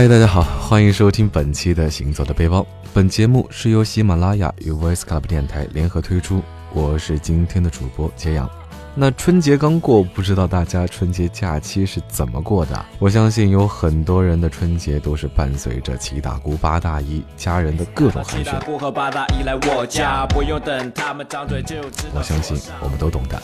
[0.00, 2.60] 嗨，大家好，欢迎收听本期的《行走的背包》。
[2.94, 6.42] 本节目是由喜马拉雅与 Voice Club 电台联合推出，
[6.72, 8.48] 我是今天的主播杰阳。
[8.94, 12.82] 那春节刚过，不知道大家春节假期是怎么过的？
[12.98, 18.54] 我相信有很多人的春节都是伴随着七大姑八大姨家人的各种寒暄。
[22.14, 23.38] 我相信我们都懂的。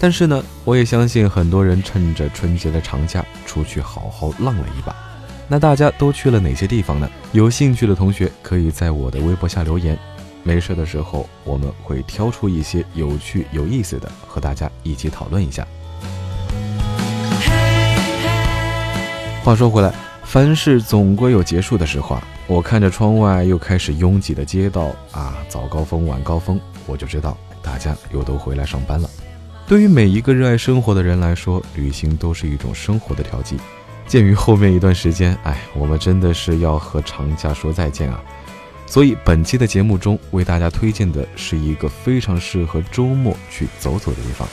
[0.00, 4.96] 但是呢，我也相信很多人趁着春节的长假出去好好浪了一把。
[5.50, 7.08] 那大家都去了哪些地方呢？
[7.32, 9.98] 有兴趣的同学可以在我的微博下留言。
[10.42, 15.66] 没事的时候，我们会挑出一些有趣有意思的，和大家一起讨论一下。
[19.42, 22.22] 话说回来，凡事总归有结束的时候啊。
[22.46, 29.08] 我看着窗外又开始拥挤的街道啊，早高峰、晚高峰，我就知道大家又都回来上班了。
[29.66, 33.56] 对于每一个热爱生活的人来说，旅行都是一种生活的调剂。
[34.08, 38.18] 鉴于后面一段时间，哎，我们真的是要和长假说再见啊！
[38.86, 44.48] 所以本期的节目中为大家推荐的是一个非常适合周末去走走的地方。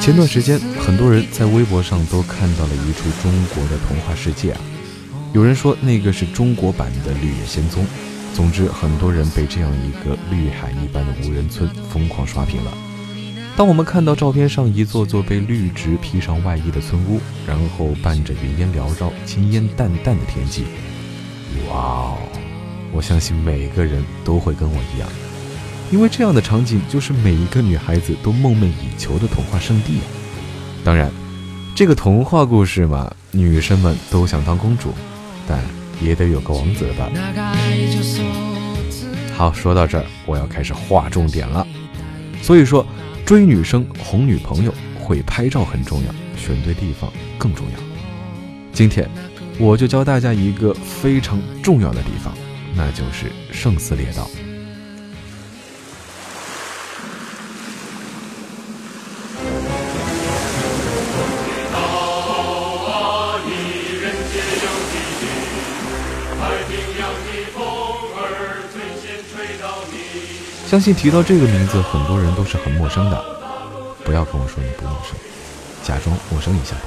[0.00, 4.60] 前段时间，很多人在微博上都看到了一处中国的童话世界啊。
[5.34, 7.82] 有人说那个是中国版的《绿野仙踪》，
[8.36, 12.72] 总之，很多人被这样一个绿海一般的无人村疯狂刷屏了。
[13.56, 20.62] 当我们看到照片上一座座被绿植披上外衣的村屋，然后伴着云烟缭绕、青烟淡淡的天际，
[21.68, 22.18] 哇哦！
[22.92, 25.08] 我相信每个人都会跟我一样，
[25.90, 30.06] 因为这样的场景就是每一个女孩子都梦寐以求的童话圣地啊。
[30.84, 31.10] 当然，
[31.74, 34.94] 这个童话故事嘛，女生们都想当公主。
[35.46, 35.62] 但
[36.00, 37.10] 也得有个王子吧。
[39.36, 41.66] 好，说到这儿，我要开始划重点了。
[42.40, 42.86] 所以说，
[43.24, 47.78] 追女生、哄女朋友，会拍照很重要，选对地方更重要。
[48.72, 49.08] 今天，
[49.58, 52.32] 我就教大家一个非常重要的地方，
[52.74, 54.28] 那就是圣寺列岛。
[70.74, 73.24] 相信提到这个名字，很多人都是很陌生的。
[74.02, 75.14] 不要跟我说你不陌生，
[75.84, 76.82] 假装陌生一下吧。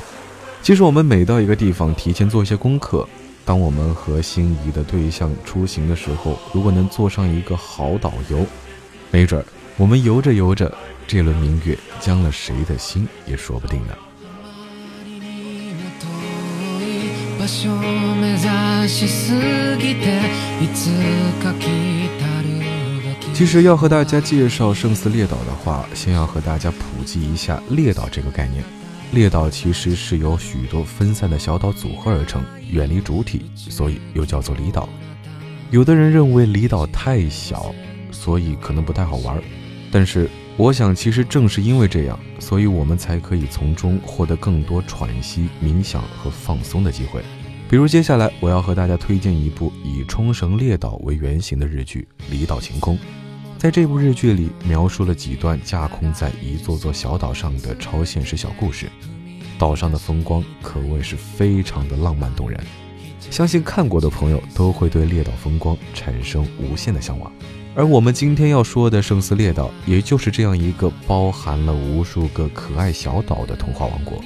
[0.61, 3.07] 其实我们每到一个地方，提前做一些功课。
[3.45, 8.45] 当我们和心仪的对象出行的时候，如果能做上一个好导游，
[9.09, 9.45] 没准儿
[9.77, 10.69] 我们游着游着，
[11.07, 13.95] 这轮明月将了谁的心也说不定呢。
[23.37, 28.63] 其实要和大家介绍圣斯列岛的话，先要和大家普及一下列岛这个概念。
[29.11, 34.89] 列岛其实是由许多分散的小岛组合而成，远离主体，所以又叫做离岛。
[35.69, 37.75] 有的人认为离岛太小，
[38.09, 39.39] 所以可能不太好玩。
[39.91, 40.27] 但是
[40.57, 47.21] 我想，其实正是因为这样，所以我们才可以从中获得更多喘息、冥想和放松的机会。
[47.69, 52.95] 比如接下来我要和大家推荐一部以冲绳列岛为原型的日剧《离岛晴空》。
[53.57, 58.87] 在这部日剧里，描述了几段架空在一座座小岛上的超现实小故事。
[59.57, 62.63] 岛上的风光可谓是非常的浪漫动人，
[63.31, 67.31] 相信看过的朋友都会对列岛风光产生无限的向往。
[67.75, 74.23] 而我们今天要说的圣斯列岛，也就是这样一个包含了无数个可爱小岛的童话王国。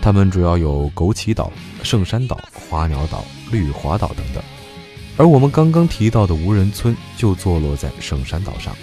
[0.00, 4.42] 它们主要有枸杞岛、圣山岛、花鸟岛、绿华岛等等。
[5.16, 8.74] 而我们刚刚提到的无人村就坐落在圣山岛上。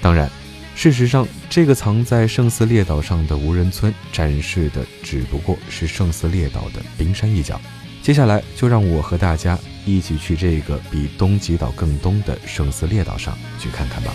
[0.00, 0.30] 当然，
[0.74, 7.60] 事实上，这个藏在圣寺列岛上的无人村展示的只不过是圣寺列岛的冰山一角。
[8.02, 14.12] 接下来，就让我和大家一起去这个比东极岛更东的圣寺列岛上去看看吧。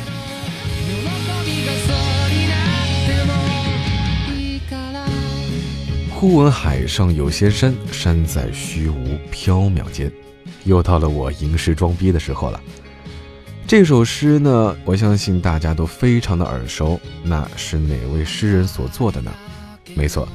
[6.09, 10.09] 忽闻海上有仙山，山在虚无缥缈间。
[10.63, 12.61] 又到了我吟诗装逼的时候了。
[13.65, 16.99] 这首诗呢，我相信大家都非常的耳熟。
[17.23, 19.31] 那是哪位诗人所作的呢？
[19.95, 20.27] 没错，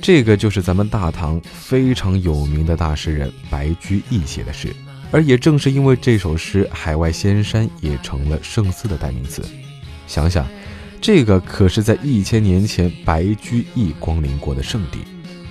[0.00, 4.74] 这个就是咱们大唐非常有名的大诗人白居易写的诗。
[5.10, 9.42] 而也正是因为这首诗，海外仙山也成了圣寺的代名词。
[10.06, 10.46] 想想，
[11.00, 15.00] 这个可是在一千年前白居易光临过的圣地，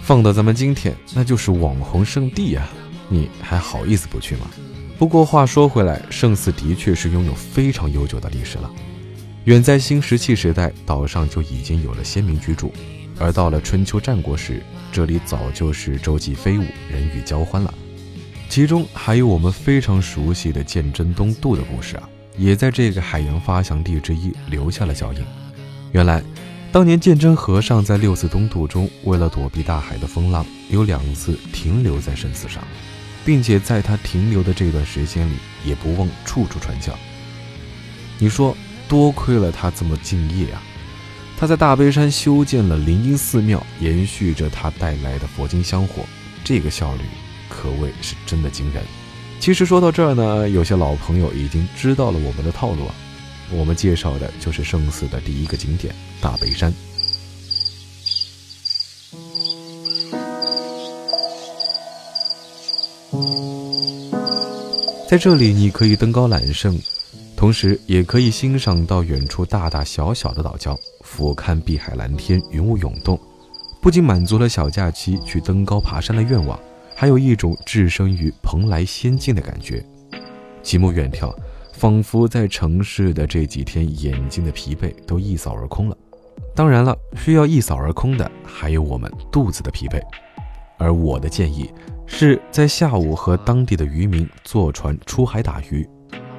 [0.02, 2.68] 放到咱们今天，那就是网红圣地啊！
[3.12, 4.48] 你还好意思不去吗？
[4.98, 8.72] 不过话说回来，圣寺的确是拥有非常悠久的历史了。
[9.44, 12.72] 远在新石器时代，岛上就已经有了先民居住，
[13.20, 14.64] 而到了春秋战国时，
[14.94, 17.74] 这里早就是洲际飞舞，人语交欢了。
[18.48, 22.08] 其中还有我们非常熟悉的鉴真东渡的故事啊，
[22.38, 25.20] 也在这个海洋发祥地之一留下了脚印。
[25.92, 26.24] 原来，
[26.72, 32.64] 当年鉴真和尚在六次东渡中，为了躲避大海的风浪，有两次停留在圣寺上，
[33.26, 36.98] 并且在他停留的这段时间里，也不忘处处传教。
[38.20, 38.56] 你说？
[38.90, 40.62] 多亏了他这么敬业啊！
[41.38, 46.04] 他在大悲山修建了灵音寺庙，延续着他带来的佛经香火，
[46.44, 47.02] 这个效率
[47.48, 48.84] 可谓是真的惊人。
[49.40, 52.94] 其实说到这儿呢，有些老朋友已经知道了我们的套路啊。
[53.50, 56.74] 我们介绍的就是圣寺的第一个景点——大悲山。
[65.12, 66.80] 在这里，你可以登高揽胜。
[67.36, 73.20] 同时，也可以欣赏到远处大大小小的岛礁，俯瞰碧海蓝天，云雾涌动，
[73.82, 76.58] 不仅满足了小假期去登高爬山的愿望，
[76.96, 79.86] 还有一种置身于蓬莱仙境的感觉。
[80.64, 81.36] 极目远眺，
[81.74, 85.98] 仿佛在城市的这几天眼睛的疲惫都一扫而空了。
[86.56, 90.02] 当然了，需要一扫而空的还有我们肚子的疲惫。
[90.82, 91.72] 而我的建议
[92.08, 95.88] 是在下午和当地的渔民坐船出海打鱼。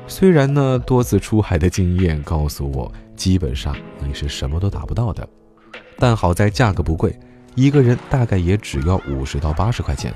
[0.09, 3.75] 虽然呢，多次出海的经验告诉我，基本上
[4.05, 5.27] 你是什么都打不到的，
[5.97, 7.17] 但好在价格不贵，
[7.55, 10.13] 一个人大概也只要五十到八十块钱，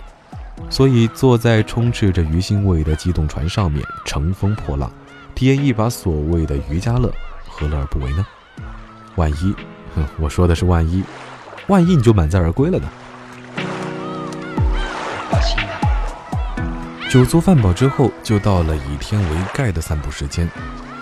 [0.69, 4.91] 所以坐在充斥着鱼腥味的机动船上面，乘风破浪，
[5.35, 7.11] 体验一把所谓的渔家乐，
[7.49, 8.27] 何乐而不为呢？
[9.15, 9.55] 万一，
[9.95, 11.03] 哼，我说的是万一，
[11.69, 12.89] 万一你就满载而归了呢？
[17.09, 20.49] 酒足饭饱之后，就到了以天为盖的散步时间。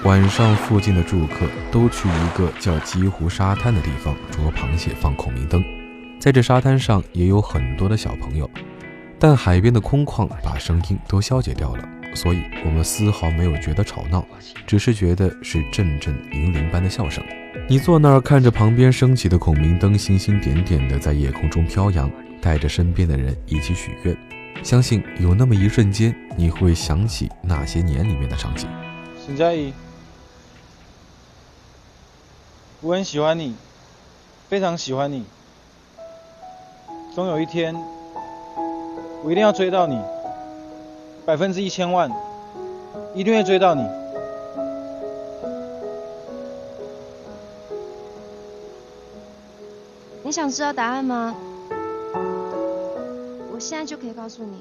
[0.05, 5.65] 晚上，附近的住客都去一个叫鸡湖沙滩的地方捉螃蟹、放孔明灯。
[6.21, 8.49] 在这沙滩上也有很多的小朋友，
[9.19, 14.23] 但海边的空旷把声音都消解掉了，所以我们丝毫没有觉得吵闹，
[14.67, 17.25] 只是觉得是阵阵银铃般的笑声。
[17.67, 22.11] 你坐那儿看着旁边升起的孔明灯，星星点点的在夜空中飘扬，
[22.43, 24.15] 带着身边的人一起许愿。
[24.63, 28.69] 相信有那么一瞬间，你会想起那些年里面的场景。
[29.25, 29.73] 沈佳宜，
[32.81, 33.55] 我很喜欢你，
[34.49, 35.25] 非常喜欢你。
[37.15, 37.75] 总有一天，
[39.23, 40.01] 我一定要追到你，
[41.25, 42.11] 百分之一千万，
[43.15, 43.87] 一定会追到你。
[50.23, 51.37] 你想知道答案吗？
[53.55, 54.57] 我现在就可以告诉你。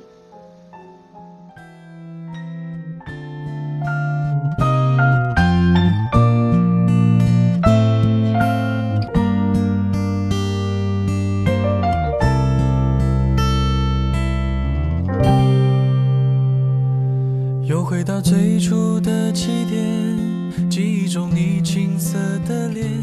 [17.67, 22.93] 又回到最初的起点，记忆中你青涩的脸。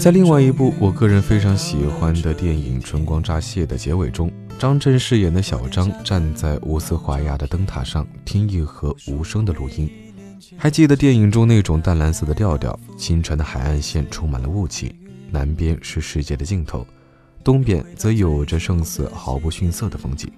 [0.00, 9.90] 在另外一部我个人非常喜欢的电影《春光乍泄》的结尾中，张震饰演的小张站在五色华亚的灯塔上，听一盒无声的录音。
[10.54, 12.78] 还记得电影中那种淡蓝色的调调？
[12.98, 14.94] 清晨的海岸线充满了雾气，
[15.30, 16.86] 南边是世界的尽头，
[17.42, 20.30] 东边则有着胜似毫不逊色的风景。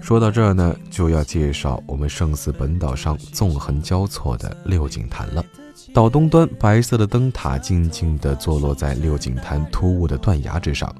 [0.00, 5.44] 说到这儿呢，就要介绍我们胜似本岛上纵横交错的六景潭了。
[5.92, 10.94] 岛东端，白色的灯塔静静地坐落在六景潭突兀的断崖之上，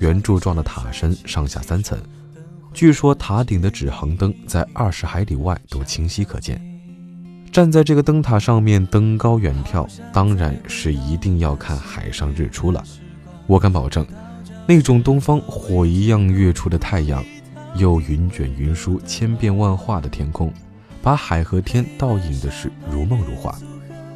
[0.00, 1.98] 圆柱状的塔身上下三层。
[2.74, 6.60] 据说塔顶的指航灯在二十海里外都清晰可见。
[7.50, 12.84] 站在这个灯塔上面登高远眺，当然是一定要看海上日出了。
[13.46, 14.06] 我敢保证，
[14.66, 17.24] 那种东方火一样跃出的太阳，
[17.74, 20.52] 又云卷云舒、千变万化的天空，
[21.02, 23.56] 把海和天倒映的是如梦如画。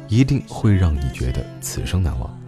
[0.07, 2.42] 一定会让你觉得此生难忘。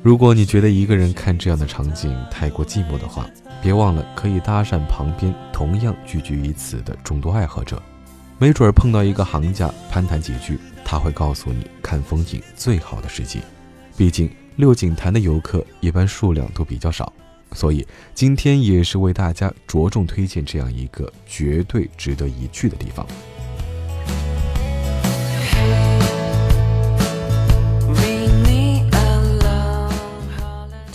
[0.00, 3.28] 如果你觉得一个人看这样的场景太过寂寞的话，
[3.60, 7.82] 别忘了可以搭讪旁边同样聚集于此的众多爱好者，
[8.38, 13.40] 没准碰到一个行家攀谈几句，他会告诉你看风景最好的时机。
[13.96, 17.12] 毕竟六景潭的游客一般数量都比较少，
[17.52, 23.04] 所以今天也是为大家着重推荐这样一个绝对值得一去的地方。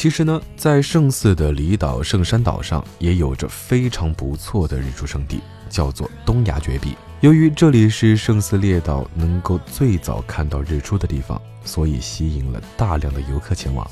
[0.03, 6.93] 其实呢，在圣寺的离岛圣山岛上，也有着非常不错的日出胜地，叫做东崖绝壁。
[7.21, 13.89] 由于这里是圣寺列岛能够最早看到日出的地方，所以吸引了大量的游客前往。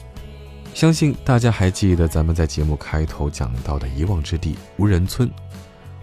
[0.73, 5.31] 相信大家还记得咱们在节目开头讲到的遗忘之地无人村。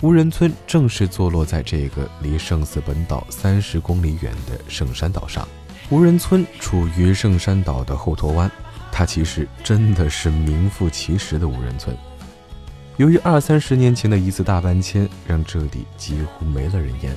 [0.00, 5.46] 无人村正是坐落在这个离圣寺本岛三十公里远的圣山岛上。
[5.90, 8.50] 无人村处于圣山岛的后托湾，
[8.98, 11.96] 它其实真的是名副其实的无人村。
[12.96, 17.16] 由于二三十年前的一次大搬迁，让这里几乎没了人烟。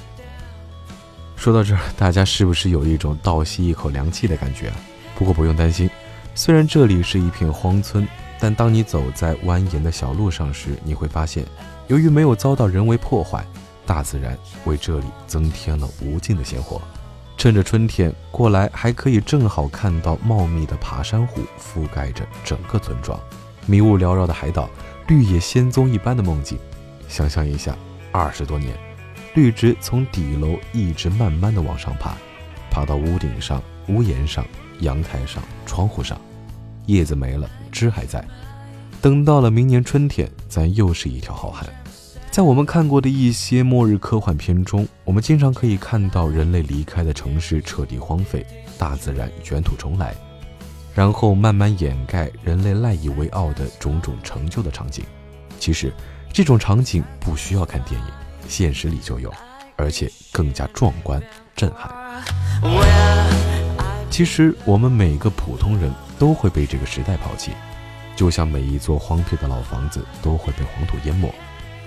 [1.36, 4.72] 说到这儿，大家是不是有一种倒吸一口凉气的感觉？
[5.16, 5.90] 不过不用担心，
[6.36, 8.08] 虽然这里是一片荒村，
[8.40, 11.44] 但当你走在蜿蜒的小路上时，你会发现。
[11.88, 13.44] 由于没有遭到人为破坏，
[13.88, 16.80] 大自然为这里增添了无尽的鲜活。
[17.42, 23.20] 趁着春天过来，还可以正好看到茂密的爬山虎覆盖着整个村庄，
[23.66, 24.70] 迷雾缭绕的海岛，
[25.08, 26.56] 绿野仙踪一般的梦境。
[27.08, 27.76] 想象一下，
[28.12, 28.78] 二十多年，
[29.34, 32.16] 绿植从底楼一直慢慢的往上爬，
[32.70, 34.46] 爬到屋顶上、屋檐上、
[34.82, 36.22] 阳台上、窗户上，
[36.86, 38.24] 叶子没了，枝还在。
[39.02, 41.68] 等到了明年春天，咱又是一条好汉。
[42.32, 48.46] 在我们看过的一些末日科幻片中，我们经常可以看到人类离开的城市彻底荒废，
[48.78, 50.16] 大自然卷土重来，
[50.96, 55.04] 然后慢慢掩盖人类赖以为傲的种种成就的场景。
[55.60, 55.92] 其实，
[56.32, 58.08] 这种场景不需要看电影，
[58.48, 59.30] 现实里就有，
[59.76, 61.22] 而且更加壮观
[61.54, 61.94] 震撼。
[64.10, 67.52] 其实，我们每个普通人都会被这个时代抛弃，
[68.16, 71.30] 就像每一座荒废的老房子都会被黄土淹没。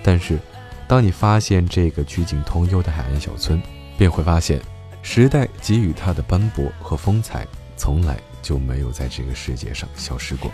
[0.07, 0.39] 但是，
[0.87, 3.61] 当你发现这个曲径通幽的海岸小村，
[3.97, 4.61] 便会发现，
[5.01, 10.53] 时代给予它的斑驳和风采，从来就没有在这个世界上消失过。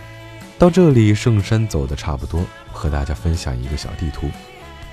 [0.56, 4.28] 到这里，圣山走的差不多，和大家分享一个小地图。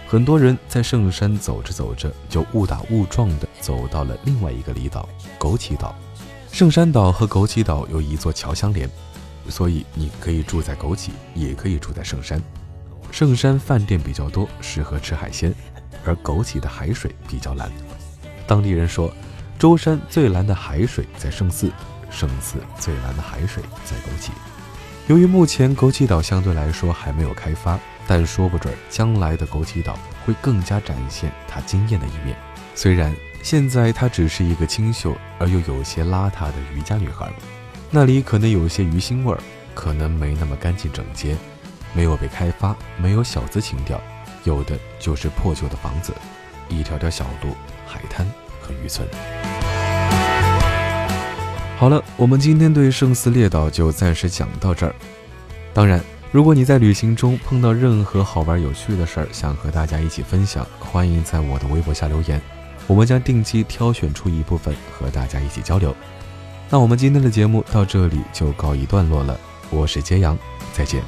[0.07, 5.93] 很多人在圣山走着走着，就误打误撞地走到了另外一个离岛——枸杞岛。
[6.51, 8.89] 圣山岛和枸杞岛有一座桥相连，
[9.49, 12.41] 所以你可以住在枸杞，也可以住在圣山。
[13.17, 15.51] 圣山饭店比较多，适合吃海鲜，
[16.05, 17.67] 而枸杞的海水比较蓝。
[18.45, 19.11] 当地人说，
[19.57, 21.71] 舟山最蓝的海水在圣寺，
[22.11, 24.29] 圣寺最蓝的海水在枸杞。
[25.07, 32.37] 由于目前枸杞岛相对来说还没有开发，但说不准将来的枸杞岛会更加展现它惊艳的一面。
[32.75, 37.33] 虽然现在它只是一个清秀而又有些邋遢的渔家女孩，
[37.89, 39.39] 那里可能有些鱼腥味儿，
[39.73, 41.35] 可能没那么干净整洁。
[41.97, 43.99] 没有被开发，没有小资情调，
[44.43, 46.13] 有的就是破旧的房子，
[46.69, 47.49] 一条条小路、
[47.87, 48.23] 海滩
[48.61, 49.07] 和渔村。
[51.79, 54.93] 好了，我们今天对圣斯列岛就暂时讲到这儿。
[55.73, 55.99] 当然，
[56.31, 62.39] 如果你在旅行中碰到任何好玩有趣的事儿，想和大家一起分享，欢迎在我的微博下留言，
[62.85, 65.95] 我们将定期挑选出一部分和大家一起交流。
[66.69, 69.35] 那我们今天的节目到这里就告一段落了，
[69.71, 70.37] 我是揭阳，
[70.73, 71.01] 再见。